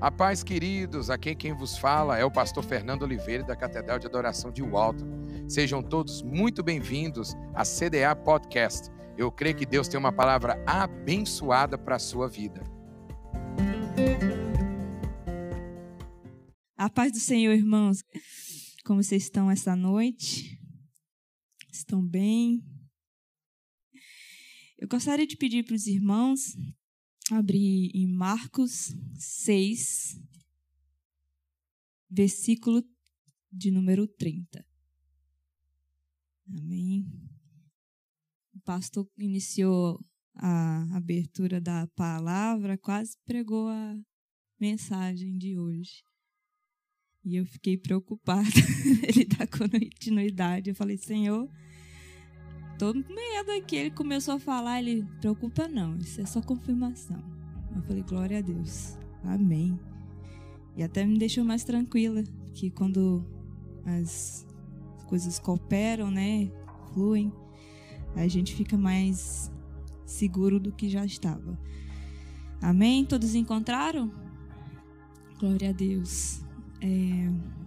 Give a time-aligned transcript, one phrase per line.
[0.00, 4.06] A paz, queridos, aqui quem vos fala é o pastor Fernando Oliveira da Catedral de
[4.06, 5.04] Adoração de Walton.
[5.46, 8.88] Sejam todos muito bem-vindos à CDA Podcast.
[9.18, 12.62] Eu creio que Deus tem uma palavra abençoada para a sua vida.
[16.78, 18.02] A paz do Senhor, irmãos.
[18.86, 20.58] Como vocês estão essa noite?
[21.70, 22.64] Estão bem?
[24.78, 26.56] Eu gostaria de pedir para os irmãos
[27.30, 30.20] abrir em Marcos 6,
[32.08, 32.82] versículo
[33.52, 34.64] de número 30.
[36.48, 37.06] Amém.
[38.54, 43.98] O pastor iniciou a abertura da palavra, quase pregou a
[44.58, 46.02] mensagem de hoje.
[47.24, 48.48] E eu fiquei preocupada.
[49.06, 50.70] Ele dar continuidade.
[50.70, 51.48] Eu falei, Senhor,
[52.80, 53.76] tô com medo aqui.
[53.76, 57.22] Ele começou a falar, ele, preocupa não, isso é só confirmação.
[57.76, 58.96] Eu falei, glória a Deus.
[59.22, 59.78] Amém.
[60.74, 63.22] E até me deixou mais tranquila, que quando
[63.84, 64.46] as
[65.06, 66.50] coisas cooperam, né,
[66.94, 67.30] fluem,
[68.16, 69.52] a gente fica mais
[70.06, 71.58] seguro do que já estava.
[72.62, 73.04] Amém?
[73.04, 74.10] Todos encontraram?
[75.38, 76.42] Glória a Deus.
[76.80, 77.59] É...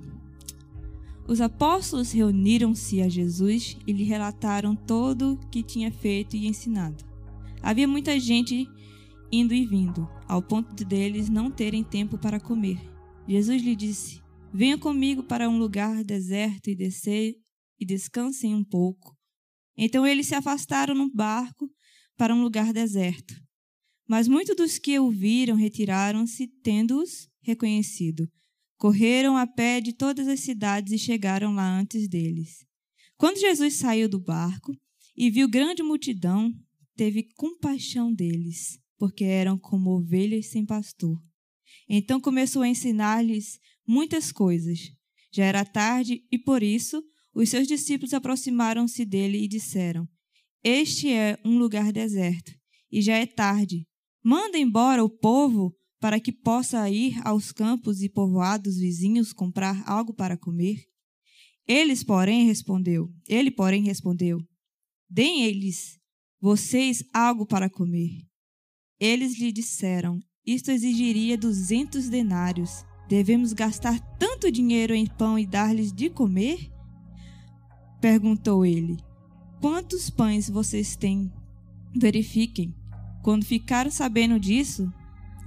[1.27, 7.03] Os apóstolos reuniram-se a Jesus e lhe relataram todo o que tinha feito e ensinado.
[7.61, 8.67] Havia muita gente
[9.31, 12.77] indo e vindo, ao ponto de deles não terem tempo para comer.
[13.27, 14.21] Jesus lhe disse:
[14.53, 17.35] Venha comigo para um lugar deserto e descer
[17.79, 19.17] e descansem um pouco.
[19.77, 21.69] Então eles se afastaram no barco
[22.17, 23.33] para um lugar deserto.
[24.07, 28.29] Mas muitos dos que o viram retiraram-se, tendo-os reconhecido.
[28.83, 32.65] Correram a pé de todas as cidades e chegaram lá antes deles.
[33.15, 34.75] Quando Jesus saiu do barco
[35.15, 36.53] e viu grande multidão,
[36.93, 41.17] teve compaixão deles, porque eram como ovelhas sem pastor.
[41.87, 44.91] Então começou a ensinar-lhes muitas coisas.
[45.31, 47.01] Já era tarde e por isso
[47.33, 50.05] os seus discípulos aproximaram-se dele e disseram:
[50.61, 52.51] Este é um lugar deserto
[52.91, 53.87] e já é tarde.
[54.21, 60.13] Manda embora o povo para que possa ir aos campos e povoados vizinhos comprar algo
[60.13, 60.83] para comer?
[61.65, 63.09] Eles, porém, respondeu.
[63.25, 64.37] Ele, porém, respondeu:
[65.09, 65.97] Deem eles
[66.41, 68.09] vocês algo para comer.
[68.99, 72.83] Eles lhe disseram: Isto exigiria duzentos denários.
[73.07, 76.69] Devemos gastar tanto dinheiro em pão e dar-lhes de comer?
[78.01, 78.97] Perguntou ele:
[79.61, 81.31] Quantos pães vocês têm?
[81.95, 82.75] Verifiquem.
[83.23, 84.91] Quando ficaram sabendo disso,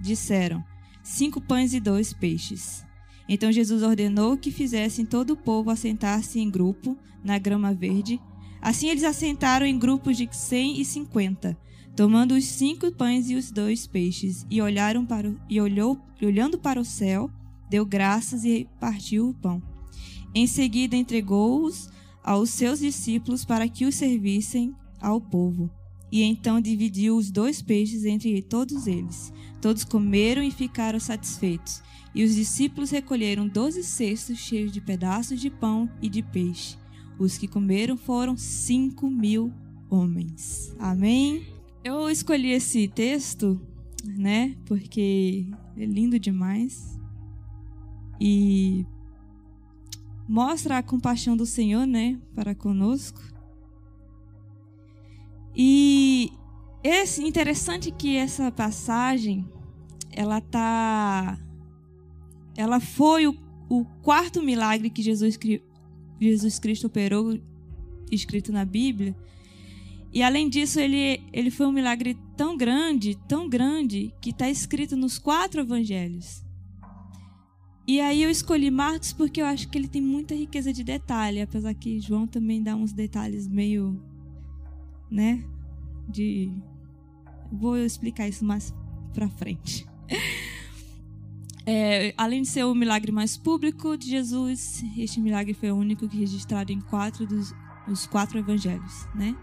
[0.00, 0.62] disseram:
[1.02, 2.84] Cinco pães e dois peixes.
[3.28, 8.20] Então Jesus ordenou que fizessem todo o povo assentar-se em grupo na grama verde.
[8.60, 11.56] Assim eles assentaram em grupos de cem e cinquenta,
[11.94, 16.58] tomando os cinco pães e os dois peixes, e olharam para o, e olhou, olhando
[16.58, 17.30] para o céu,
[17.68, 19.62] deu graças e partiu o pão.
[20.34, 21.88] Em seguida entregou-os
[22.22, 25.70] aos seus discípulos para que os servissem ao povo.
[26.10, 29.32] E então dividiu os dois peixes entre todos eles.
[29.60, 31.82] Todos comeram e ficaram satisfeitos.
[32.14, 36.78] E os discípulos recolheram doze cestos cheios de pedaços de pão e de peixe.
[37.18, 39.52] Os que comeram foram cinco mil
[39.90, 40.74] homens.
[40.78, 41.46] Amém?
[41.82, 43.60] Eu escolhi esse texto,
[44.04, 44.56] né?
[44.66, 45.46] Porque
[45.76, 46.98] é lindo demais.
[48.20, 48.86] E
[50.28, 52.18] mostra a compaixão do Senhor, né?
[52.34, 53.20] Para conosco.
[55.56, 56.30] E
[56.84, 59.48] é interessante que essa passagem
[60.12, 61.38] ela tá
[62.56, 63.36] ela foi o,
[63.68, 65.38] o quarto milagre que Jesus,
[66.20, 67.38] Jesus Cristo operou
[68.10, 69.14] escrito na Bíblia.
[70.12, 74.96] E além disso, ele, ele foi um milagre tão grande, tão grande, que está escrito
[74.96, 76.42] nos quatro evangelhos.
[77.86, 81.42] E aí eu escolhi Marcos porque eu acho que ele tem muita riqueza de detalhe,
[81.42, 84.02] apesar que João também dá uns detalhes meio
[85.10, 85.44] né?
[86.08, 86.52] De
[87.52, 88.74] vou explicar isso mais
[89.12, 89.86] para frente.
[91.68, 96.08] É, além de ser o milagre mais público de Jesus, este milagre foi o único
[96.08, 97.52] que registrado em quatro dos
[97.88, 99.36] os quatro evangelhos, né?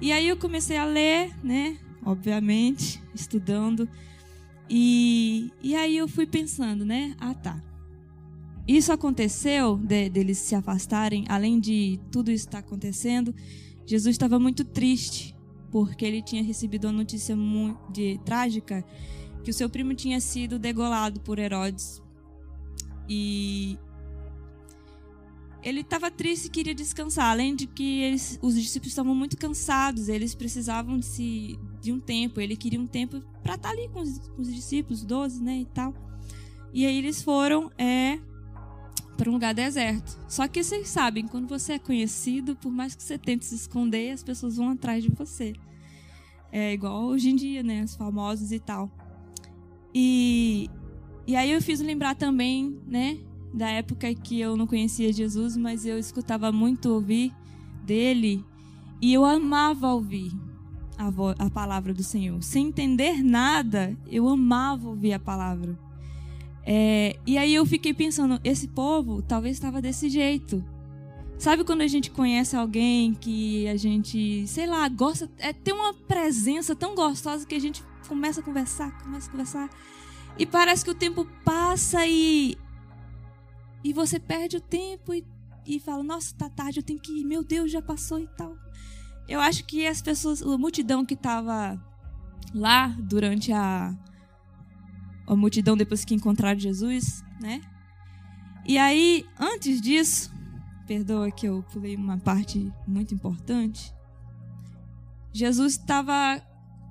[0.00, 1.78] E aí eu comecei a ler, né?
[2.04, 3.88] Obviamente, estudando.
[4.70, 7.14] E, e aí eu fui pensando, né?
[7.18, 7.62] Ah, tá.
[8.66, 13.34] Isso aconteceu de, deles se afastarem, além de tudo isso estar tá acontecendo,
[13.88, 15.34] Jesus estava muito triste
[15.70, 17.34] porque ele tinha recebido uma notícia
[17.90, 18.84] de, trágica
[19.42, 22.02] que o seu primo tinha sido degolado por Herodes.
[23.08, 23.78] E
[25.62, 30.10] ele estava triste e queria descansar, além de que eles, os discípulos estavam muito cansados,
[30.10, 33.88] eles precisavam de, se, de um tempo, ele queria um tempo para estar tá ali
[33.88, 35.94] com os, com os discípulos, 12, né, e tal.
[36.74, 38.18] E aí eles foram é,
[39.18, 40.16] para um lugar deserto.
[40.28, 44.12] Só que vocês sabem, quando você é conhecido, por mais que você tente se esconder,
[44.12, 45.54] as pessoas vão atrás de você.
[46.52, 48.88] É igual hoje em dia, né, os famosos e tal.
[49.92, 50.70] E,
[51.26, 53.18] e aí eu fiz lembrar também, né,
[53.52, 57.34] da época que eu não conhecia Jesus, mas eu escutava muito ouvir
[57.84, 58.44] dele
[59.00, 60.30] e eu amava ouvir
[60.96, 61.08] a,
[61.44, 62.40] a palavra do Senhor.
[62.40, 65.76] Sem entender nada, eu amava ouvir a palavra.
[66.70, 70.62] É, e aí eu fiquei pensando, esse povo talvez estava desse jeito.
[71.38, 75.94] Sabe quando a gente conhece alguém que a gente, sei lá, gosta, é, tem uma
[75.94, 79.70] presença tão gostosa que a gente começa a conversar, começa a conversar.
[80.38, 82.54] E parece que o tempo passa e
[83.82, 85.24] e você perde o tempo e,
[85.66, 88.54] e fala, nossa, tá tarde, eu tenho que ir, meu Deus, já passou e tal.
[89.26, 91.82] Eu acho que as pessoas, a multidão que estava
[92.54, 93.96] lá durante a,
[95.28, 97.60] a multidão depois que encontraram Jesus, né?
[98.66, 100.32] E aí, antes disso,
[100.86, 103.92] perdoa que eu pulei uma parte muito importante.
[105.32, 106.42] Jesus estava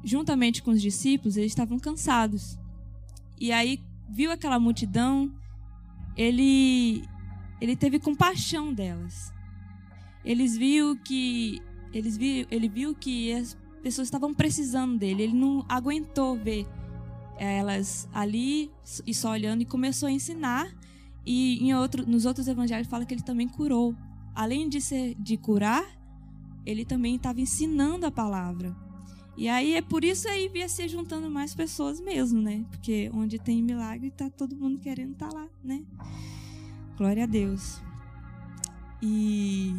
[0.04, 2.58] juntamente com os discípulos, eles estavam cansados.
[3.40, 5.32] E aí viu aquela multidão
[6.16, 7.04] ele
[7.60, 9.34] ele teve compaixão delas.
[10.24, 11.62] Eles viu que
[11.94, 15.24] eles viu, ele viu que as pessoas estavam precisando dele.
[15.24, 16.68] Ele não aguentou ver
[17.38, 18.72] elas ali
[19.06, 20.68] e só olhando e começou a ensinar.
[21.26, 23.96] E em outro, nos outros evangelhos fala que ele também curou.
[24.34, 25.86] Além de ser de curar,
[26.66, 28.76] ele também estava ensinando a palavra.
[29.36, 32.66] E aí é por isso aí via se juntando mais pessoas mesmo, né?
[32.72, 35.84] Porque onde tem milagre tá todo mundo querendo estar tá lá, né?
[36.98, 37.82] Glória a Deus.
[39.02, 39.76] E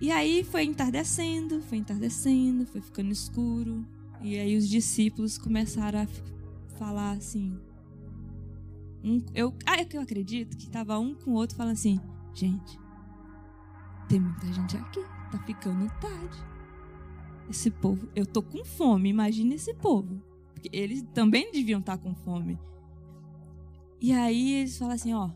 [0.00, 3.84] E aí foi entardecendo, foi entardecendo, foi ficando escuro.
[4.22, 6.06] E aí os discípulos começaram a
[6.76, 7.58] falar assim.
[9.04, 12.00] Um, eu, ah, é eu acredito que tava um com o outro falando assim:
[12.34, 12.78] gente,
[14.08, 15.00] tem muita gente aqui,
[15.30, 16.48] tá ficando tarde
[17.50, 20.22] esse povo, eu tô com fome, imagina esse povo.
[20.52, 22.58] Porque eles também deviam estar tá com fome.
[24.00, 25.30] E aí eles falam assim, ó,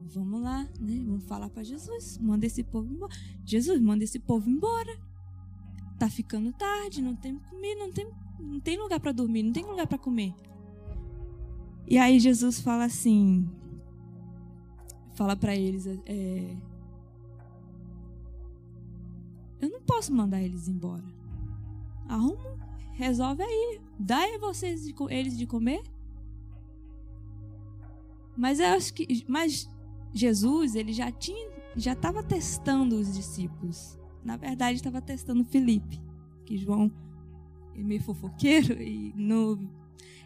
[0.00, 1.02] vamos lá, né?
[1.06, 3.14] Vamos falar para Jesus, manda esse povo embora.
[3.44, 4.98] Jesus, manda esse povo embora.
[6.00, 9.64] Tá ficando tarde, não tem comida, não tem, não tem lugar para dormir, não tem
[9.64, 10.34] lugar para comer.
[11.86, 13.48] E aí Jesus fala assim,
[15.14, 16.56] fala para eles, é,
[19.60, 21.04] eu não posso mandar eles embora
[22.10, 22.58] arruma,
[22.92, 23.80] resolve aí.
[23.98, 25.82] Dá aí vocês eles de comer.
[28.36, 29.68] Mas eu acho que mas
[30.12, 33.99] Jesus, ele já tinha já estava testando os discípulos.
[34.24, 36.00] Na verdade, estava testando Felipe,
[36.44, 36.90] que João
[37.74, 39.58] é meio fofoqueiro e no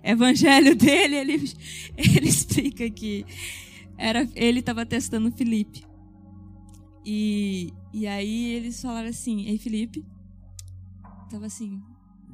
[0.02, 1.52] evangelho dele ele,
[1.96, 3.24] ele explica que
[3.96, 5.84] era ele estava testando Felipe.
[7.06, 10.04] E, e aí eles falaram assim: "Ei, Felipe,
[11.30, 11.82] tava assim,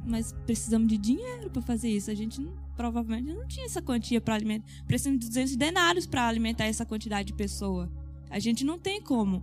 [0.07, 2.11] mas precisamos de dinheiro para fazer isso.
[2.11, 4.67] A gente não, provavelmente não tinha essa quantia para alimentar.
[4.87, 7.91] Precisamos de 200 denários para alimentar essa quantidade de pessoa.
[8.31, 9.43] A gente não tem como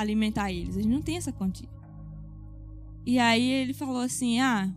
[0.00, 0.76] alimentar eles.
[0.76, 1.68] A gente não tem essa quantia.
[3.04, 4.70] E aí ele falou assim: "Ah,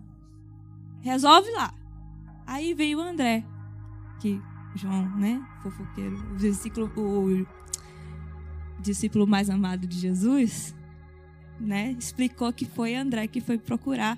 [1.01, 1.73] resolve lá".
[2.45, 3.45] Aí veio o André,
[4.19, 4.41] que
[4.75, 7.45] João, né, fofoqueiro, o discípulo, o
[8.81, 10.75] discípulo mais amado de Jesus,
[11.59, 14.17] né, explicou que foi André que foi procurar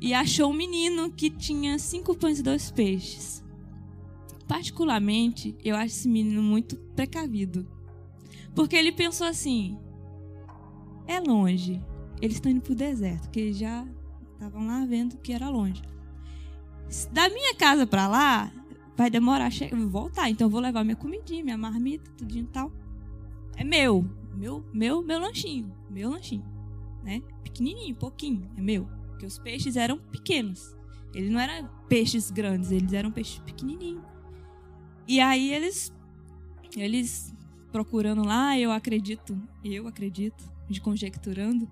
[0.00, 3.42] e achou um menino que tinha cinco pães e dois peixes.
[4.46, 7.66] Particularmente, eu acho esse menino muito precavido.
[8.54, 9.78] Porque ele pensou assim:
[11.06, 11.80] é longe.
[12.20, 13.86] Eles estão indo para o deserto, porque já
[14.32, 15.82] estavam lá vendo que era longe.
[17.12, 18.52] Da minha casa para lá,
[18.96, 20.30] vai demorar a voltar.
[20.30, 22.72] Então eu vou levar minha comidinha, minha marmita, tudinho e tal.
[23.56, 24.04] É meu
[24.36, 26.44] meu, meu, meu lanchinho, meu lanchinho,
[27.02, 27.22] né?
[27.42, 30.74] Pequenininho, pouquinho, é meu, porque os peixes eram pequenos.
[31.14, 34.02] Eles não eram peixes grandes, eles eram peixes pequenininhos.
[35.06, 35.92] E aí eles,
[36.76, 37.34] eles
[37.70, 41.70] procurando lá, eu acredito, eu acredito, de conjecturando,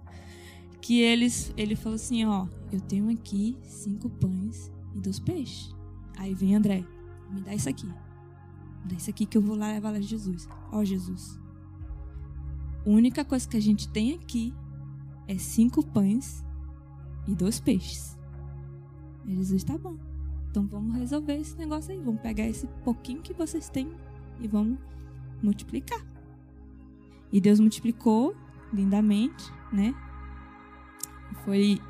[0.81, 5.75] que eles, ele falou assim, ó, eu tenho aqui cinco pães e dois peixes.
[6.17, 6.85] Aí vem André,
[7.31, 7.87] me dá isso aqui.
[7.87, 10.49] Me dá isso aqui que eu vou lá levar lá Jesus.
[10.71, 11.39] Ó Jesus,
[12.85, 14.53] a única coisa que a gente tem aqui
[15.29, 16.45] é cinco pães
[17.29, 18.19] e dois peixes.
[19.25, 19.97] E Jesus, tá bom.
[20.51, 22.01] Então vamos resolver esse negócio aí.
[22.01, 23.89] Vamos pegar esse pouquinho que vocês têm
[24.41, 24.79] e vamos
[25.41, 26.05] multiplicar.
[27.33, 28.35] E Deus multiplicou
[28.73, 29.95] lindamente, né?
[31.45, 31.81] Foi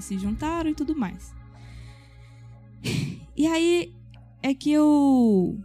[0.00, 1.34] se juntaram e tudo mais.
[3.36, 3.92] E aí
[4.42, 5.58] é que eu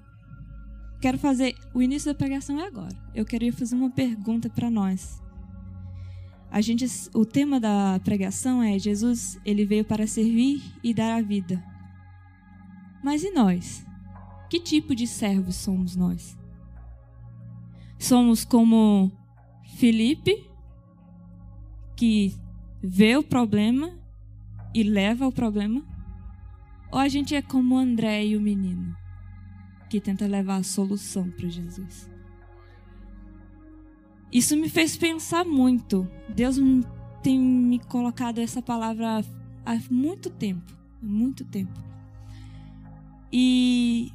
[1.01, 2.95] quero fazer o início da pregação é agora.
[3.13, 5.21] Eu queria fazer uma pergunta para nós.
[6.49, 11.21] A gente, o tema da pregação é Jesus, ele veio para servir e dar a
[11.21, 11.63] vida.
[13.03, 13.85] Mas e nós?
[14.49, 16.37] Que tipo de servos somos nós?
[17.97, 19.11] Somos como
[19.77, 20.47] Felipe,
[22.03, 22.35] que
[22.81, 23.97] vê o problema
[24.75, 25.81] e leva o problema?
[26.91, 28.93] Ou a gente é como André e o menino,
[29.89, 32.09] que tenta levar a solução para Jesus?
[34.29, 36.05] Isso me fez pensar muito.
[36.27, 36.57] Deus
[37.21, 39.23] tem me colocado essa palavra
[39.65, 41.79] há muito tempo, muito tempo.
[43.31, 44.11] E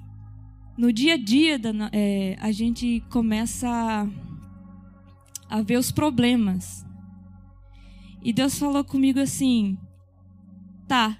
[0.76, 6.86] no dia a dia da, é, a gente começa a, a ver os problemas.
[8.28, 9.78] E Deus falou comigo assim:
[10.86, 11.18] tá,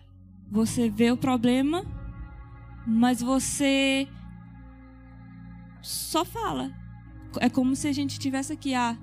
[0.51, 1.83] você vê o problema,
[2.87, 4.07] mas você
[5.81, 6.71] só fala
[7.41, 8.99] é como se a gente tivesse aqui, ah,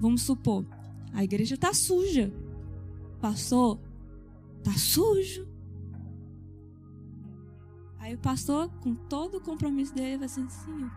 [0.00, 0.66] vamos supor,
[1.12, 2.32] a igreja está suja.
[3.20, 3.78] Pastor,
[4.64, 5.46] tá sujo.
[8.00, 10.90] Aí o pastor, com todo o compromisso dele, vai assim, sim,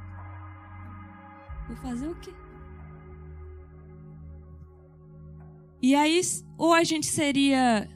[1.67, 2.33] vou fazer o quê?
[5.85, 6.19] E aí,
[6.57, 7.87] ou a gente seria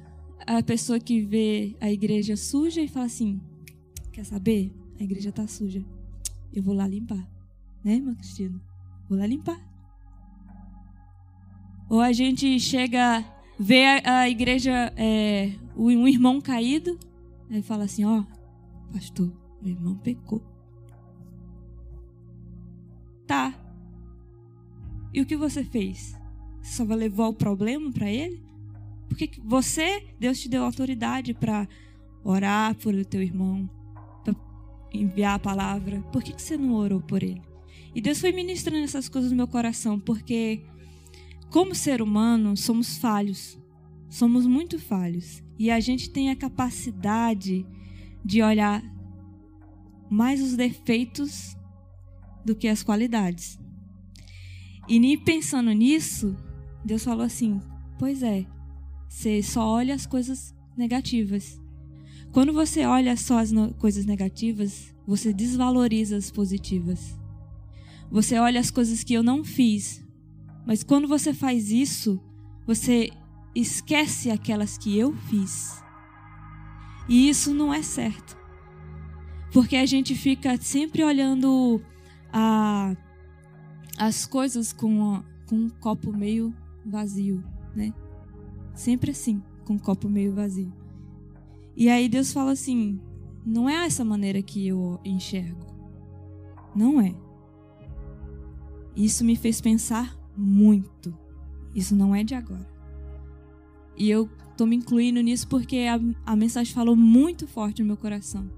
[0.45, 3.41] a pessoa que vê a igreja suja e fala assim:
[4.11, 4.71] quer saber?
[4.99, 5.83] A igreja tá suja.
[6.53, 7.27] Eu vou lá limpar.
[7.83, 8.61] Né, irmã Cristina?
[9.09, 9.59] Vou lá limpar.
[11.89, 13.25] Ou a gente chega,
[13.59, 16.95] vê a, a igreja, é, um irmão caído,
[17.49, 20.43] aí fala assim: Ó, oh, pastor, meu irmão pecou.
[23.25, 23.51] Tá.
[25.11, 26.18] E o que você fez?
[26.61, 28.41] Só vai levar o problema para ele?
[29.07, 31.67] Porque você, Deus te deu autoridade para
[32.23, 33.69] orar por o teu irmão,
[34.23, 34.35] para
[34.93, 36.01] enviar a palavra.
[36.11, 37.41] Por que, que você não orou por ele?
[37.95, 40.61] E Deus foi ministrando essas coisas no meu coração, porque
[41.49, 43.57] como ser humano, somos falhos.
[44.09, 45.43] Somos muito falhos.
[45.57, 47.65] E a gente tem a capacidade
[48.23, 48.83] de olhar
[50.09, 51.57] mais os defeitos
[52.45, 53.59] do que as qualidades.
[54.87, 56.35] E nem pensando nisso,
[56.83, 57.61] Deus falou assim:
[57.97, 58.45] Pois é,
[59.07, 61.59] você só olha as coisas negativas.
[62.31, 67.17] Quando você olha só as coisas negativas, você desvaloriza as positivas.
[68.11, 70.05] Você olha as coisas que eu não fiz.
[70.65, 72.21] Mas quando você faz isso,
[72.65, 73.09] você
[73.55, 75.83] esquece aquelas que eu fiz.
[77.07, 78.37] E isso não é certo.
[79.51, 81.81] Porque a gente fica sempre olhando
[82.31, 82.95] a,
[83.97, 86.53] as coisas com, com um copo meio
[86.89, 87.43] vazio,
[87.75, 87.93] né?
[88.73, 90.71] Sempre assim, com um copo meio vazio.
[91.75, 92.99] E aí Deus fala assim:
[93.45, 95.65] não é essa maneira que eu enxergo.
[96.75, 97.15] Não é.
[98.95, 101.17] Isso me fez pensar muito.
[101.73, 102.67] Isso não é de agora.
[103.97, 107.97] E eu estou me incluindo nisso porque a, a mensagem falou muito forte no meu
[107.97, 108.49] coração.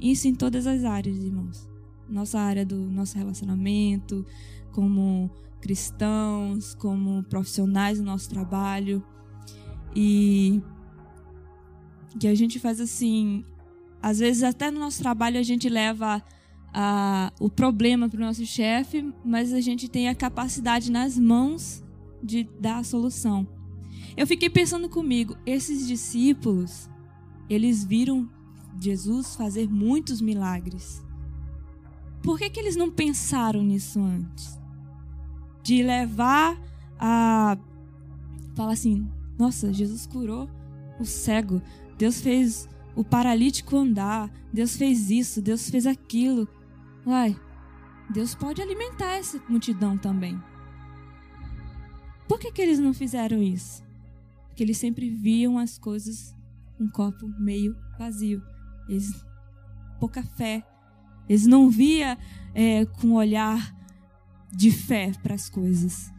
[0.00, 1.68] Isso em todas as áreas, irmãos.
[2.08, 4.24] Nossa área do nosso relacionamento,
[4.72, 5.30] como
[5.62, 9.02] cristãos, como profissionais do nosso trabalho.
[9.96, 10.60] E
[12.18, 13.44] que a gente faz assim,
[14.02, 16.22] às vezes até no nosso trabalho a gente leva
[16.74, 21.82] a, o problema para o nosso chefe, mas a gente tem a capacidade nas mãos
[22.22, 23.46] de dar a solução.
[24.16, 26.90] Eu fiquei pensando comigo, esses discípulos,
[27.48, 28.28] eles viram
[28.78, 31.02] Jesus fazer muitos milagres.
[32.22, 34.61] Por que, que eles não pensaram nisso antes?
[35.62, 36.58] De levar
[36.98, 37.56] a.
[38.54, 40.48] Falar assim: nossa, Jesus curou
[40.98, 41.62] o cego,
[41.96, 46.46] Deus fez o paralítico andar, Deus fez isso, Deus fez aquilo.
[47.06, 47.38] Uai,
[48.10, 50.40] Deus pode alimentar essa multidão também.
[52.28, 53.82] Por que, que eles não fizeram isso?
[54.48, 56.34] Porque eles sempre viam as coisas
[56.78, 58.42] um copo meio vazio.
[58.88, 59.12] Eles
[59.98, 60.66] pouca fé.
[61.28, 62.18] Eles não via
[62.54, 63.74] é, com olhar
[64.52, 66.12] de fé para as coisas.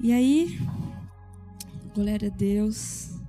[0.00, 0.58] E aí,
[1.94, 3.20] glória a Deus.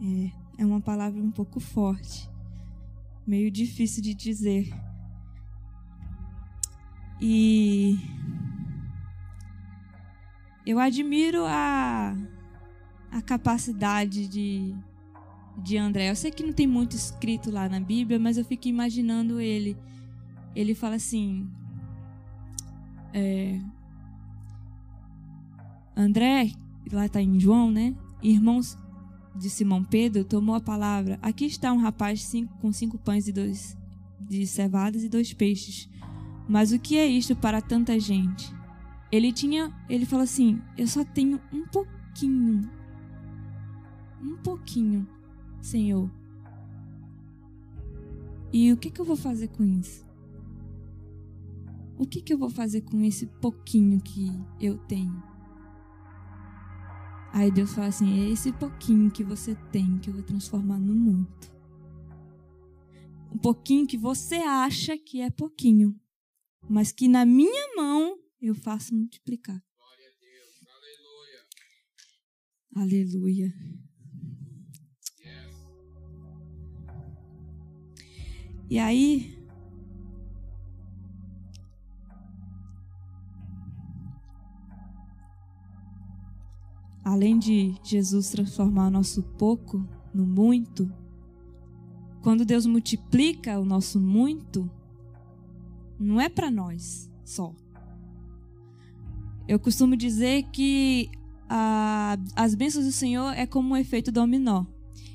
[0.00, 2.28] É, é uma palavra um pouco forte,
[3.24, 4.68] meio difícil de dizer.
[7.20, 7.96] E
[10.66, 12.16] eu admiro a,
[13.12, 14.74] a capacidade de,
[15.56, 16.10] de André.
[16.10, 19.76] Eu sei que não tem muito escrito lá na Bíblia, mas eu fico imaginando ele.
[20.54, 21.48] Ele fala assim:
[23.12, 23.60] é,
[25.96, 26.52] André,
[26.90, 27.94] lá está em João, né?
[28.22, 28.78] Irmãos
[29.34, 31.18] de Simão Pedro, tomou a palavra.
[31.22, 33.76] Aqui está um rapaz cinco, com cinco pães e dois
[34.20, 35.88] de cevadas e dois peixes.
[36.48, 38.52] Mas o que é isto para tanta gente?
[39.10, 42.70] Ele tinha, ele falou assim: eu só tenho um pouquinho,
[44.22, 45.06] um pouquinho,
[45.62, 46.10] Senhor.
[48.52, 50.04] E o que, que eu vou fazer com isso?
[51.96, 54.28] O que, que eu vou fazer com esse pouquinho que
[54.60, 55.22] eu tenho?
[57.32, 60.94] Aí Deus fala assim: é esse pouquinho que você tem que eu vou transformar no
[60.94, 61.50] muito.
[63.32, 65.98] Um pouquinho que você acha que é pouquinho,
[66.68, 69.62] mas que na minha mão eu faço multiplicar.
[69.78, 70.60] Glória a Deus.
[72.74, 73.54] Aleluia.
[73.54, 73.91] Aleluia.
[78.72, 79.38] E aí,
[87.04, 90.90] além de Jesus transformar o nosso pouco no muito,
[92.22, 94.70] quando Deus multiplica o nosso muito,
[96.00, 97.54] não é para nós só.
[99.46, 101.10] Eu costumo dizer que
[101.46, 104.64] a, as bênçãos do Senhor é como um efeito dominó.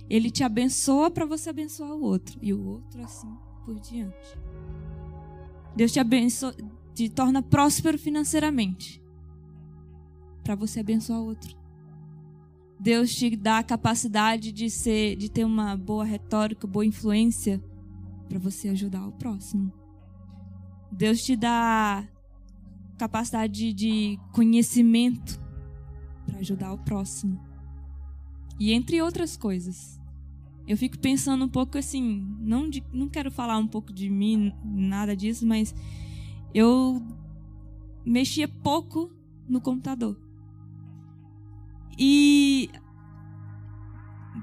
[0.08, 4.40] Ele te abençoa para você abençoar o outro e o outro assim por diante.
[5.76, 6.56] Deus te abençoa,
[6.96, 9.04] te torna próspero financeiramente
[10.42, 11.58] para você abençoar outro.
[12.80, 17.62] Deus te dá a capacidade de ser, de ter uma boa retórica, boa influência
[18.30, 19.74] para você ajudar o próximo.
[20.90, 22.08] Deus te dá
[22.98, 25.38] capacidade de conhecimento
[26.26, 27.38] para ajudar o próximo.
[28.58, 29.97] E entre outras coisas.
[30.68, 34.54] Eu fico pensando um pouco assim, não, de, não quero falar um pouco de mim,
[34.64, 35.74] nada disso, mas
[36.54, 37.02] eu
[38.06, 39.10] mexia pouco
[39.48, 40.20] no computador.
[41.98, 42.70] E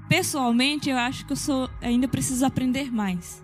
[0.09, 3.43] pessoalmente eu acho que eu sou ainda preciso aprender mais.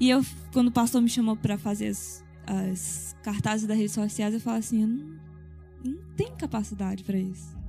[0.00, 4.34] E eu quando o pastor me chamou para fazer as, as, cartazes das redes sociais,
[4.34, 5.20] eu falo assim, eu não,
[5.84, 7.59] não tenho capacidade para isso.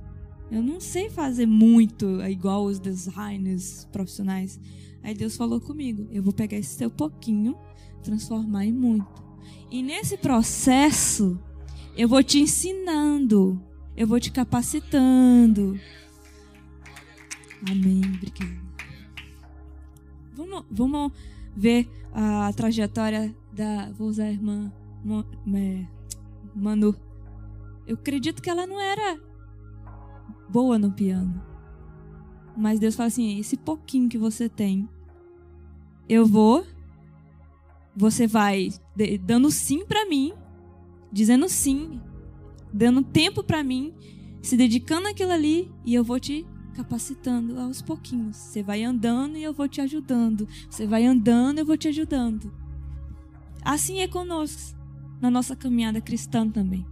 [0.52, 4.60] Eu não sei fazer muito igual os designers profissionais.
[5.02, 7.56] Aí Deus falou comigo: eu vou pegar esse seu pouquinho,
[8.04, 9.22] transformar em muito.
[9.70, 11.40] E nesse processo,
[11.96, 13.60] eu vou te ensinando
[13.96, 15.78] eu vou te capacitando.
[17.70, 18.00] Amém.
[18.16, 18.62] Obrigada.
[20.34, 21.12] Vamos, vamos
[21.56, 23.90] ver a trajetória da.
[23.92, 24.72] Vou usar a irmã
[26.54, 26.96] Manu.
[27.86, 29.20] Eu acredito que ela não era
[30.52, 31.42] boa no piano.
[32.56, 34.88] Mas Deus fala assim: esse pouquinho que você tem,
[36.08, 36.66] eu vou.
[37.94, 38.70] Você vai
[39.20, 40.32] dando sim para mim,
[41.12, 42.00] dizendo sim
[42.72, 43.92] dando tempo para mim,
[44.40, 48.36] se dedicando àquilo ali e eu vou te capacitando aos pouquinhos.
[48.36, 50.48] Você vai andando e eu vou te ajudando.
[50.70, 52.52] Você vai andando e eu vou te ajudando.
[53.62, 54.76] Assim é conosco,
[55.20, 56.86] na nossa caminhada cristã também.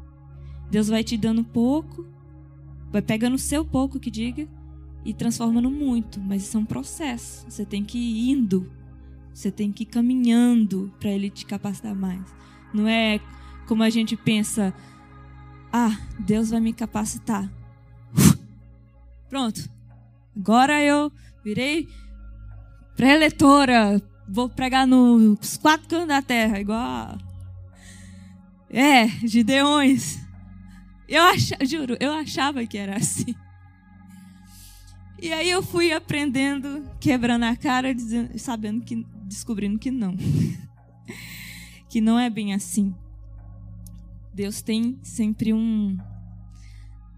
[0.70, 2.06] Deus vai te dando pouco,
[2.90, 4.46] vai pegando o seu pouco que diga
[5.04, 7.44] e transformando muito, mas isso é um processo.
[7.48, 8.70] Você tem que ir indo,
[9.32, 12.22] você tem que ir caminhando para ele te capacitar mais.
[12.74, 13.20] Não é
[13.66, 14.74] como a gente pensa,
[15.72, 17.50] ah, Deus vai me capacitar.
[19.28, 19.70] Pronto.
[20.36, 21.12] Agora eu
[21.44, 21.88] virei
[22.96, 24.02] preletora.
[24.28, 27.18] Vou pregar nos quatro cantos da terra, igual.
[28.68, 30.20] É, Gideões.
[31.10, 33.34] Eu achava, juro, eu achava que era assim.
[35.20, 40.16] E aí eu fui aprendendo, quebrando a cara, dizendo, sabendo que, descobrindo que não.
[41.90, 42.94] que não é bem assim.
[44.32, 45.98] Deus tem sempre um,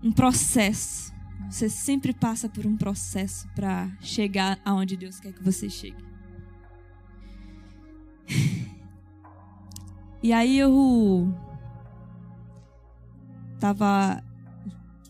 [0.02, 1.12] um processo.
[1.50, 6.02] Você sempre passa por um processo para chegar aonde Deus quer que você chegue.
[10.24, 11.34] E aí eu
[13.62, 14.20] estava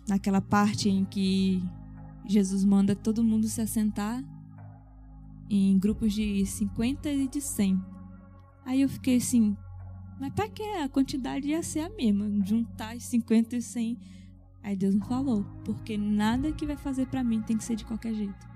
[0.07, 1.62] naquela parte em que
[2.29, 4.23] Jesus manda todo mundo se assentar
[5.49, 7.83] em grupos de 50 e de 100.
[8.67, 9.57] Aí eu fiquei assim,
[10.21, 12.29] mas para que a quantidade ia ser a mesma?
[12.45, 13.99] Juntar 50 e 100.
[14.62, 17.87] Aí Deus me falou: porque nada que vai fazer para mim tem que ser de
[17.87, 18.53] qualquer jeito.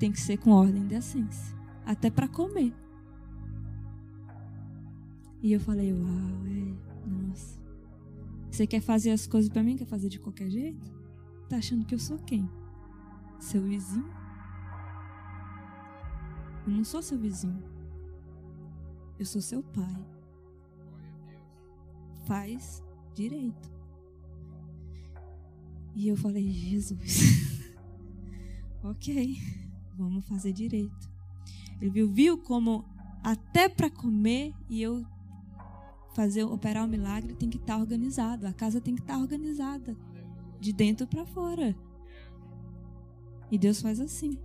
[0.00, 1.54] Tem que ser com ordem de essência.
[1.84, 2.74] Até para comer.
[5.42, 6.95] E eu falei: uau, é,
[8.50, 9.76] Você quer fazer as coisas para mim?
[9.76, 10.94] Quer fazer de qualquer jeito?
[11.48, 12.48] Tá achando que eu sou quem?
[13.38, 14.10] seu vizinho.
[16.66, 17.62] Eu não sou seu vizinho.
[19.18, 20.06] Eu sou seu pai.
[22.26, 22.82] Faz
[23.14, 23.70] direito.
[25.94, 27.72] E eu falei, Jesus,
[28.84, 29.38] ok,
[29.96, 31.10] vamos fazer direito.
[31.80, 32.84] Ele viu, viu como
[33.22, 35.06] até para comer e eu
[36.16, 39.20] fazer operar o milagre tem que estar tá organizado, a casa tem que estar tá
[39.20, 39.94] organizada
[40.58, 41.76] de dentro para fora.
[43.50, 44.38] E Deus faz assim.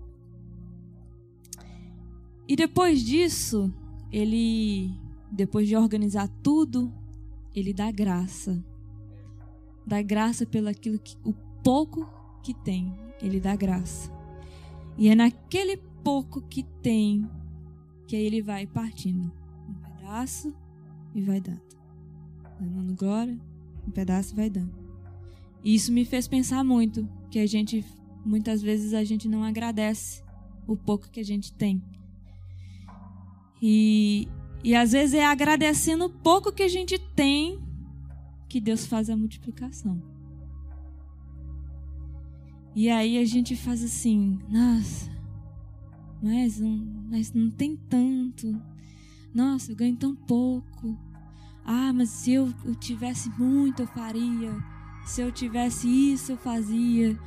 [2.45, 3.73] E depois disso,
[4.12, 4.91] ele
[5.31, 6.93] depois de organizar tudo,
[7.55, 8.62] ele dá graça.
[9.88, 12.05] Dá graça pelo aquilo que o pouco
[12.43, 14.12] que tem, ele dá graça.
[14.97, 17.29] E é naquele pouco que tem
[18.05, 19.31] que ele vai partindo
[19.69, 20.53] um pedaço
[21.13, 21.62] e vai dando.
[22.60, 23.39] Dando glória,
[23.88, 24.74] um pedaço vai dando.
[25.63, 27.84] E isso me fez pensar muito que a gente
[28.26, 30.24] muitas vezes a gente não agradece
[30.67, 31.82] o pouco que a gente tem.
[33.62, 34.28] E,
[34.63, 37.60] e às vezes é agradecendo o pouco que a gente tem
[38.47, 40.02] que Deus faz a multiplicação.
[42.76, 45.12] E aí a gente faz assim, nossa,
[46.21, 46.78] mas não,
[47.10, 48.62] mas não tem tanto.
[49.33, 50.97] Nossa, eu ganho tão pouco.
[51.65, 54.51] Ah, mas se eu, tivesse muito, eu faria.
[55.05, 57.17] Se eu tivesse isso, eu fazia.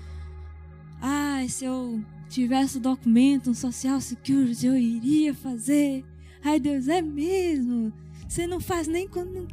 [1.00, 6.04] Ah, se eu tivesse o documento, um social security, eu iria fazer.
[6.42, 7.92] Ai, Deus, é mesmo.
[8.28, 9.48] Você não faz nem quando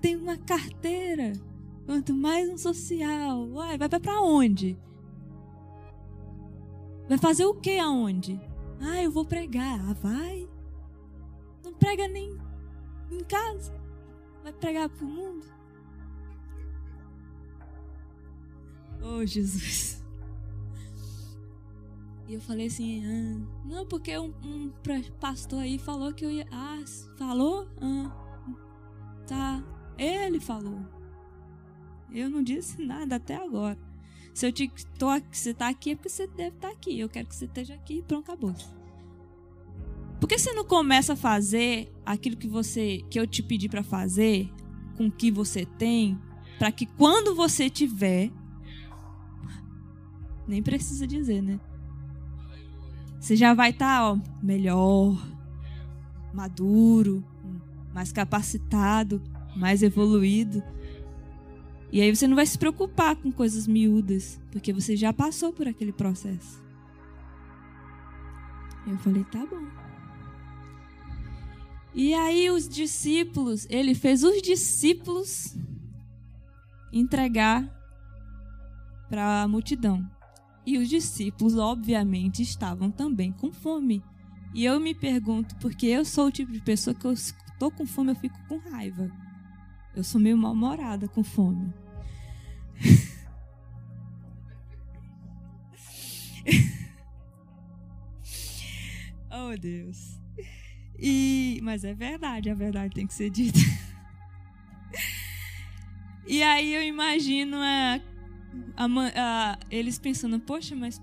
[0.00, 1.32] tem uma carteira.
[1.84, 3.48] Quanto mais um social.
[3.48, 4.76] Uai, vai para onde?
[7.08, 8.40] Vai fazer o que aonde?
[8.80, 9.80] Ah, eu vou pregar.
[9.88, 10.48] Ah, vai.
[11.86, 12.36] Prega nem
[13.12, 13.72] em casa.
[14.42, 15.46] Vai pregar pro mundo.
[19.00, 20.04] Oh, Jesus.
[22.26, 24.72] E eu falei assim, ah, não, porque um, um,
[25.20, 26.48] pastor aí falou que eu ia.
[26.50, 26.82] Ah,
[27.16, 27.68] falou?
[27.80, 28.10] Ah,
[29.28, 29.62] tá.
[29.96, 30.80] Ele falou.
[32.10, 33.78] Eu não disse nada até agora.
[34.34, 34.68] Se eu te
[34.98, 36.98] tô, você tá aqui é porque você deve estar tá aqui.
[36.98, 38.75] Eu quero que você esteja aqui e pronto, acabou.
[40.20, 43.82] Por que você não começa a fazer aquilo que você que eu te pedi para
[43.82, 44.50] fazer
[44.96, 46.18] com o que você tem,
[46.58, 48.30] para que quando você tiver
[50.46, 51.60] nem precisa dizer, né?
[53.20, 55.20] Você já vai estar, tá, ó, melhor,
[56.32, 57.24] maduro,
[57.92, 59.20] mais capacitado,
[59.56, 60.62] mais evoluído.
[61.90, 65.66] E aí você não vai se preocupar com coisas miúdas, porque você já passou por
[65.66, 66.62] aquele processo.
[68.86, 69.85] Eu falei, tá bom.
[71.96, 75.56] E aí os discípulos, ele fez os discípulos
[76.92, 77.64] entregar
[79.08, 80.06] para a multidão.
[80.66, 84.04] E os discípulos, obviamente, estavam também com fome.
[84.52, 87.86] E eu me pergunto, porque eu sou o tipo de pessoa que eu estou com
[87.86, 89.10] fome, eu fico com raiva.
[89.94, 91.72] Eu sou meio mal-humorada com fome.
[99.32, 100.15] oh, Deus.
[100.98, 103.58] E, mas é verdade, a verdade tem que ser dita.
[106.26, 108.00] e aí eu imagino a
[108.76, 111.00] a, a, eles pensando, poxa, mas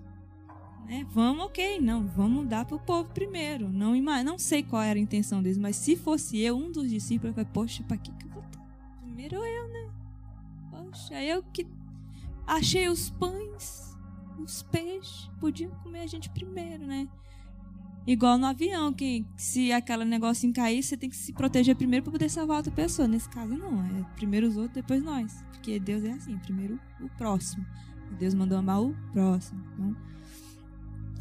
[0.86, 3.70] né, vamos, ok, não, vamos dar para o povo primeiro.
[3.70, 7.30] Não, não sei qual era a intenção deles, mas se fosse eu, um dos discípulos,
[7.30, 8.62] eu falei, poxa, para que, que eu vou dar?
[9.02, 9.92] Primeiro eu, né?
[10.72, 11.68] Poxa, eu que
[12.46, 13.98] achei os pães,
[14.38, 17.08] os peixes, podia comer a gente primeiro, né?
[18.06, 22.12] Igual no avião, que se aquele negocinho cair, você tem que se proteger primeiro para
[22.12, 23.08] poder salvar outra pessoa.
[23.08, 23.82] Nesse caso, não.
[23.82, 25.44] É primeiro os outros, depois nós.
[25.52, 27.66] Porque Deus é assim, primeiro o próximo.
[28.20, 29.64] Deus mandou amar o próximo.
[29.74, 29.96] Então,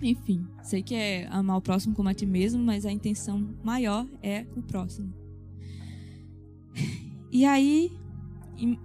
[0.03, 4.07] enfim, sei que é amar o próximo como a ti mesmo, mas a intenção maior
[4.21, 5.15] é o próximo.
[7.31, 7.93] E aí,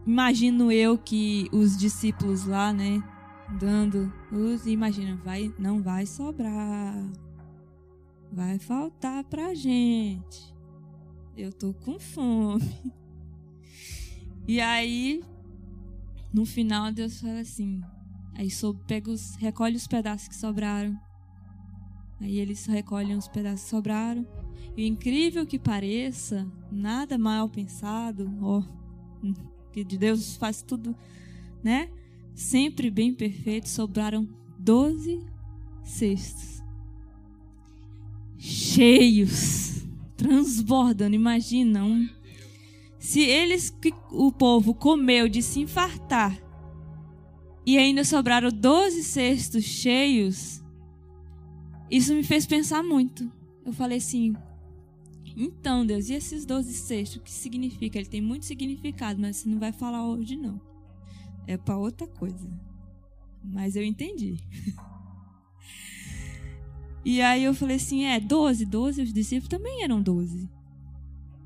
[0.06, 3.04] imagino eu que os discípulos lá, né,
[3.60, 6.96] dando luz, imagina, vai, não vai sobrar
[8.32, 10.54] vai faltar pra gente.
[11.36, 12.94] Eu tô com fome.
[14.48, 15.22] E aí,
[16.34, 17.82] no final, Deus fala assim:
[18.34, 18.48] aí
[18.88, 20.98] pega os, recolhe os pedaços que sobraram.
[22.20, 24.26] Aí eles recolhem os pedaços que sobraram.
[24.76, 28.64] E incrível que pareça, nada mal pensado, ó,
[29.74, 30.96] que de Deus faz tudo,
[31.64, 31.90] né?
[32.34, 34.28] Sempre bem perfeito, sobraram
[34.60, 35.26] 12
[35.84, 36.57] cestos
[38.38, 41.16] cheios, transbordando.
[41.16, 42.10] Imaginam
[43.00, 46.38] se eles que o povo comeu de se infartar
[47.66, 50.64] e ainda sobraram 12 cestos cheios,
[51.90, 53.32] isso me fez pensar muito.
[53.66, 54.36] Eu falei assim:
[55.36, 58.00] então, Deus, e esses 12 cestos, o que significa?
[58.00, 60.60] Ele tem muito significado, mas você não vai falar hoje, não.
[61.46, 62.50] É para outra coisa.
[63.44, 64.38] Mas eu entendi.
[67.10, 70.50] e aí eu falei assim: é, 12, 12, os discípulos também eram 12.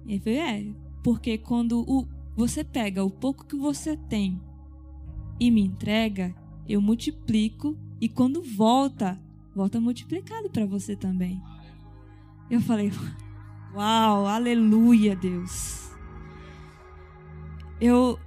[0.08, 0.65] E ele falou: é,
[1.04, 4.41] porque quando o, você pega o pouco que você tem
[5.39, 6.34] e me entrega,
[6.67, 9.21] eu multiplico e quando volta,
[9.56, 11.39] volta multiplicado para você também.
[12.50, 12.91] Eu falei:
[13.76, 15.91] uau, aleluia, Deus.
[17.80, 18.17] Eu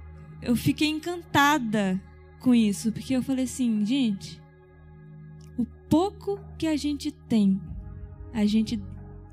[0.41, 2.01] eu fiquei encantada
[2.39, 4.41] com isso, porque eu falei assim, gente,
[5.89, 7.59] pouco que a gente tem,
[8.33, 8.81] a gente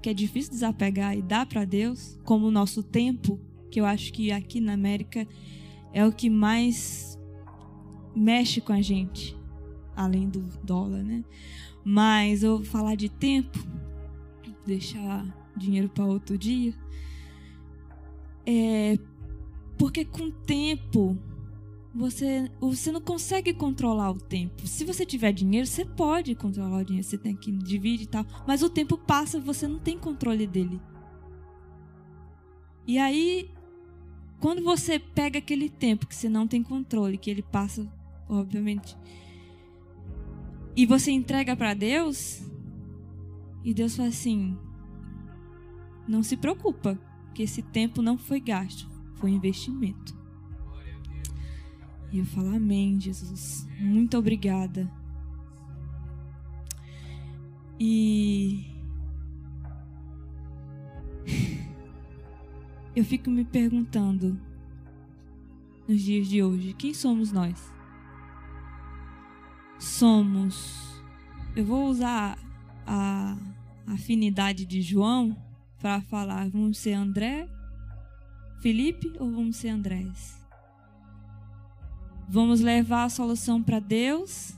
[0.01, 3.39] que é difícil desapegar e dar para Deus, como o nosso tempo,
[3.71, 5.27] que eu acho que aqui na América
[5.93, 7.19] é o que mais
[8.15, 9.37] mexe com a gente,
[9.95, 11.25] além do dólar, né?
[11.85, 13.59] Mas eu vou falar de tempo,
[14.67, 15.25] deixar
[15.57, 16.75] dinheiro para outro dia.
[18.45, 18.99] É
[19.79, 21.19] porque com o tempo
[21.95, 24.67] você, você não consegue controlar o tempo.
[24.67, 28.25] Se você tiver dinheiro, você pode controlar o dinheiro, você tem que dividir e tal.
[28.47, 30.81] Mas o tempo passa, você não tem controle dele.
[32.87, 33.51] E aí,
[34.41, 37.87] quando você pega aquele tempo que você não tem controle, que ele passa,
[38.29, 38.97] obviamente,
[40.75, 42.43] e você entrega para Deus,
[43.63, 44.59] e Deus fala assim:
[46.09, 46.99] não se preocupa,
[47.35, 50.22] que esse tempo não foi gasto, foi investimento.
[52.13, 53.67] E eu falo, Amém, Jesus.
[53.81, 54.91] Muito obrigada.
[57.81, 58.67] E.
[62.95, 64.39] Eu fico me perguntando
[65.89, 67.73] nos dias de hoje: quem somos nós?
[69.79, 71.03] Somos.
[71.57, 72.39] Eu vou usar
[72.87, 73.37] a
[73.87, 75.35] afinidade de João
[75.81, 77.49] para falar: vamos ser André,
[78.61, 80.42] Felipe ou vamos ser Andrés?
[82.29, 84.55] Vamos levar a solução para Deus?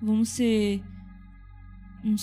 [0.00, 0.82] Vamos ser
[2.04, 2.14] um,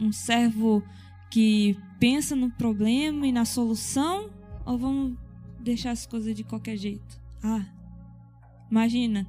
[0.00, 0.82] um servo
[1.30, 4.30] que pensa no problema e na solução?
[4.66, 5.16] Ou vamos
[5.60, 7.20] deixar as coisas de qualquer jeito?
[7.42, 7.64] Ah,
[8.70, 9.26] imagina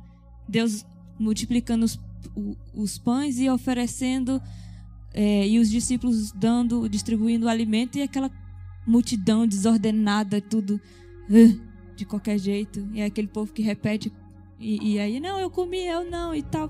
[0.48, 0.86] Deus
[1.20, 2.00] multiplicando os,
[2.74, 4.42] os pães e oferecendo
[5.14, 8.32] é, e os discípulos dando, distribuindo o alimento e aquela
[8.86, 10.82] multidão desordenada, tudo
[11.96, 12.88] de qualquer jeito.
[12.94, 14.12] E é aquele povo que repete
[14.60, 16.70] e, e aí, não, eu comi, eu não, e tal.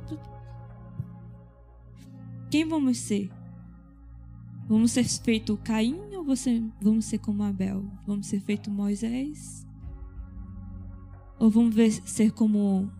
[2.52, 3.32] Quem vamos ser?
[4.67, 7.84] Vamos ser feito Caim ou você, vamos ser como Abel?
[8.06, 9.65] Vamos ser feito Moisés?
[11.39, 12.91] Ou vamos ver, ser como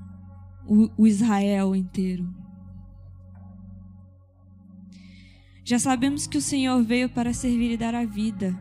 [0.66, 2.28] o, o Israel inteiro?
[5.64, 8.60] Já sabemos que o Senhor veio para servir e dar a vida.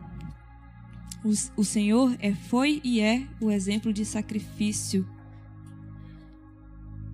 [1.25, 5.07] O, o Senhor é, foi e é o exemplo de sacrifício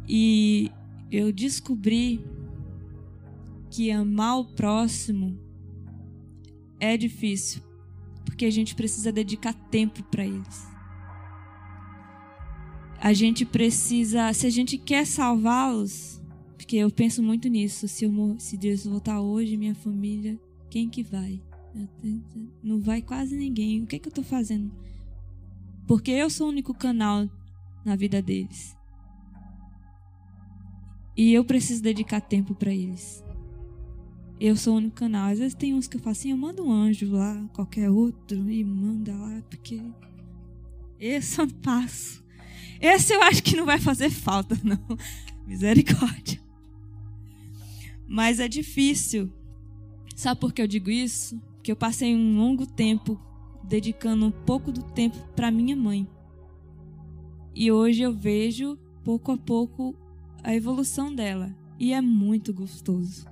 [0.08, 0.72] e
[1.12, 2.24] eu descobri
[3.70, 5.38] que amar o próximo
[6.80, 7.62] é difícil,
[8.24, 10.68] porque a gente precisa dedicar tempo para eles.
[13.00, 16.22] A gente precisa, se a gente quer salvá-los,
[16.56, 20.39] porque eu penso muito nisso, se, eu, se Deus voltar hoje, minha família,
[20.70, 21.41] quem que vai?
[22.63, 23.84] Não vai quase ninguém.
[23.84, 24.72] O que, é que eu estou fazendo?
[25.88, 27.30] Porque eu sou o único canal
[27.84, 28.76] na vida deles.
[31.15, 33.23] E eu preciso dedicar tempo para eles.
[34.39, 35.32] Eu sou o único canal.
[35.32, 38.49] Às vezes tem uns que eu faço assim, eu mando um anjo lá, qualquer outro,
[38.49, 39.82] e manda lá, porque
[40.99, 42.23] esse eu passo.
[42.82, 44.80] Esse eu acho que não vai fazer falta, não.
[45.47, 46.41] Misericórdia.
[48.08, 49.32] Mas é difícil.
[50.15, 51.39] Sabe por que eu digo isso?
[51.56, 53.19] Porque eu passei um longo tempo
[53.63, 56.08] dedicando um pouco do tempo para minha mãe.
[57.54, 59.95] E hoje eu vejo, pouco a pouco,
[60.45, 61.53] a evolução dela.
[61.79, 63.25] E é muito gostoso.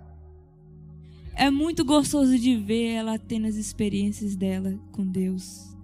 [1.35, 5.77] É muito gostoso de ver ela tendo as experiências dela com Deus.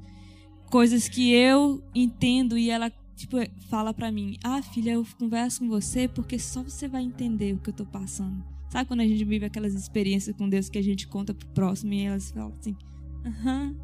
[0.71, 3.37] Coisas que eu entendo e ela tipo
[3.69, 7.59] fala para mim: "Ah, filha, eu converso com você porque só você vai entender o
[7.59, 8.43] que eu tô passando".
[8.69, 11.93] Sabe quando a gente vive aquelas experiências com Deus que a gente conta pro próximo
[11.93, 12.75] e elas falam assim:
[13.23, 13.75] "Aham",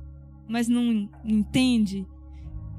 [0.48, 2.06] mas não entende?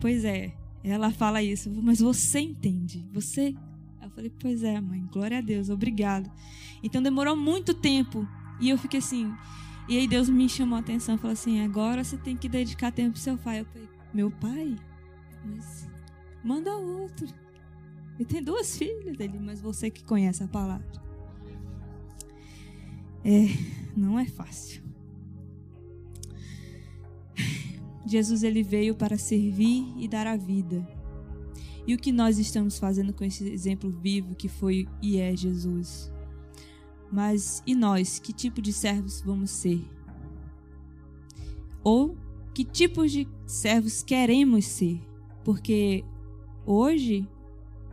[0.00, 0.52] Pois é,
[0.85, 3.55] ela fala isso, mas você entende, você
[4.16, 6.31] falei, pois é, mãe, glória a Deus, obrigado.
[6.83, 8.26] Então demorou muito tempo.
[8.59, 9.33] E eu fiquei assim.
[9.88, 13.12] E aí Deus me chamou a atenção, falou assim: agora você tem que dedicar tempo
[13.12, 13.61] pro seu pai.
[13.61, 14.76] Eu falei, meu pai?
[15.44, 15.88] Mas
[16.42, 17.29] manda outro.
[18.18, 20.87] Ele tem duas filhas dele, mas você que conhece a palavra.
[23.22, 23.46] É,
[23.96, 24.83] não é fácil.
[28.07, 30.95] Jesus ele veio para servir e dar a vida.
[31.87, 36.12] E o que nós estamos fazendo com esse exemplo vivo que foi e é Jesus?
[37.11, 39.85] Mas e nós, que tipo de servos vamos ser?
[41.85, 42.16] Ou
[42.53, 45.01] que tipos de servos queremos ser?
[45.44, 46.05] Porque
[46.64, 47.29] hoje,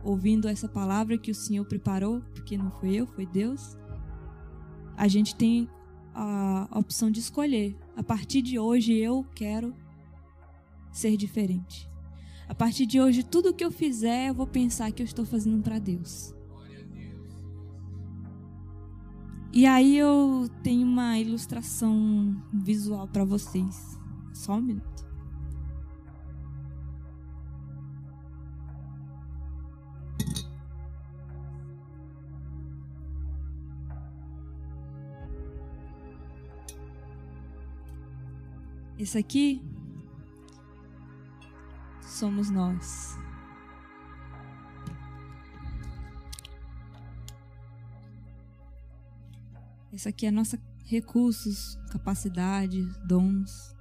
[0.02, 3.76] ouvindo essa palavra que o Senhor preparou, porque não foi eu, foi Deus,
[4.96, 5.68] a gente tem
[6.12, 7.76] a opção de escolher.
[7.96, 9.72] A partir de hoje eu quero
[10.90, 11.88] ser diferente.
[12.48, 15.62] A partir de hoje, tudo que eu fizer, eu vou pensar que eu estou fazendo
[15.62, 16.34] para Deus.
[19.52, 23.98] E aí eu tenho uma ilustração visual para vocês.
[24.32, 24.94] Só um minuto.
[38.98, 39.62] Esse aqui
[42.14, 43.18] somos nós.
[49.92, 53.74] Esse aqui é nossa recursos, capacidade, dons.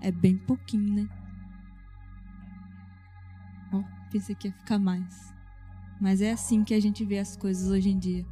[0.00, 1.08] É bem pouquinho, né?
[3.72, 5.34] Ó, pensei que ia ficar mais.
[6.00, 8.26] Mas é assim que a gente vê as coisas hoje em dia.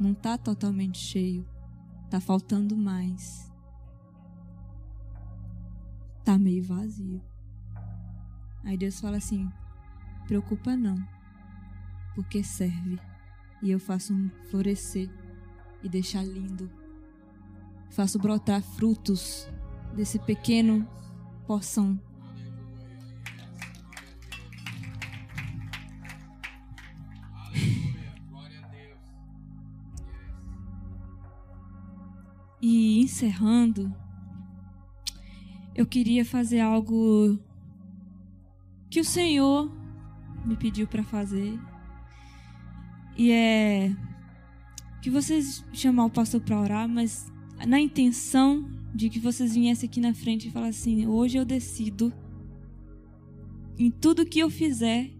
[0.00, 1.46] Não tá totalmente cheio.
[2.10, 3.55] Tá faltando mais.
[6.26, 7.22] Tá meio vazio.
[8.64, 9.48] Aí Deus fala assim:
[10.26, 10.96] preocupa não
[12.16, 12.98] porque serve.
[13.62, 14.12] E eu faço
[14.50, 15.08] florescer
[15.82, 16.68] e deixar lindo.
[17.90, 19.48] Faço brotar frutos
[19.94, 20.84] desse pequeno
[21.46, 22.00] porção.
[32.68, 33.94] E encerrando,
[35.76, 37.38] eu queria fazer algo
[38.88, 39.70] que o Senhor
[40.44, 41.58] me pediu para fazer
[43.14, 43.94] e é
[45.02, 47.30] que vocês chamar o pastor para orar, mas
[47.66, 52.12] na intenção de que vocês viessem aqui na frente e falassem assim: hoje eu decido
[53.78, 55.10] em tudo que eu fizer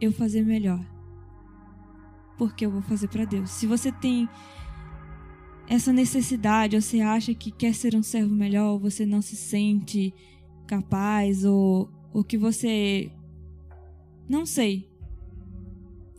[0.00, 0.80] eu fazer melhor.
[2.38, 3.50] Porque eu vou fazer para Deus.
[3.50, 4.28] Se você tem
[5.70, 10.12] essa necessidade, você acha que quer ser um servo melhor, você não se sente
[10.66, 13.12] capaz, ou, ou que você.
[14.28, 14.90] Não sei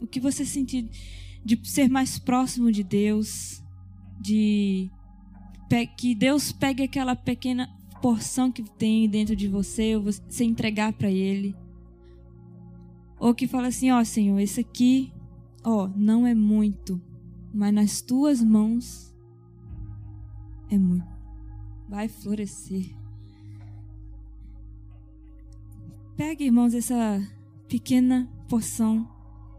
[0.02, 0.90] o que você sentir
[1.44, 3.62] de ser mais próximo de Deus,
[4.22, 4.90] de
[5.98, 7.68] que Deus pegue aquela pequena
[8.02, 11.54] porção que tem dentro de você, ou você entregar para Ele.
[13.20, 15.12] Ou que fala assim: Ó oh, Senhor, esse aqui,
[15.62, 17.02] ó, oh, não é muito,
[17.54, 19.11] mas nas tuas mãos
[20.72, 21.06] é muito.
[21.88, 22.96] Vai florescer.
[26.16, 27.22] Pega, irmãos, essa
[27.68, 29.08] pequena porção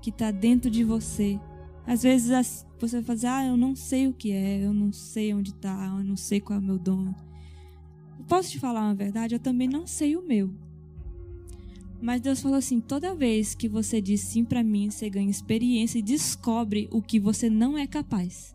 [0.01, 1.38] que está dentro de você.
[1.87, 5.35] Às vezes você vai fazer, ah, eu não sei o que é, eu não sei
[5.35, 7.14] onde está, eu não sei qual é o meu dom.
[8.29, 9.35] Posso te falar uma verdade?
[9.35, 10.55] Eu também não sei o meu.
[12.01, 15.98] Mas Deus falou assim: toda vez que você diz sim para mim, você ganha experiência
[15.98, 18.55] e descobre o que você não é capaz.